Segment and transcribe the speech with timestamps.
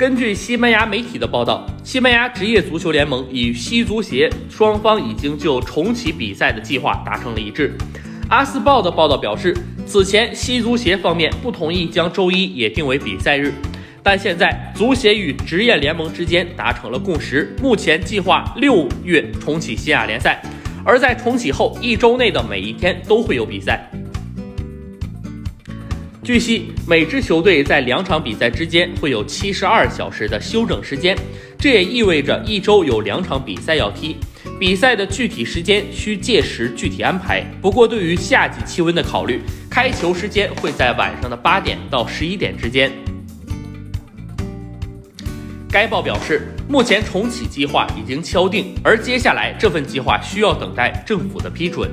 [0.00, 7.76] 根据西班牙媒体的报道，西班牙职业足球联盟与西足协双方已经就重启比赛的计划达成了一致。
[8.30, 13.52] 阿斯报的报道表示，此前西足协方面不同意将周一也定为比赛日，
[14.02, 20.40] 但现在足协与职业联盟之间达成了共识，目前计划六月重启西亚联赛，
[20.82, 23.86] 而在重启后一周内的每一天都会有比赛。
[26.22, 31.16] 据悉，每支球队在两场比赛之间会有七十二小时的休整时间，
[31.58, 34.16] 这也意味着一周有两场比赛要踢。
[34.58, 37.42] 比赛的具体时间需届时具体安排。
[37.62, 42.92] 不过，对于夏季气温的考虑，开球时间会在晚上的八点到十一点之间。
[45.70, 51.90] 该报表示，目前重启计划已经敲定，而接下来这份计划需要等待政府的批准。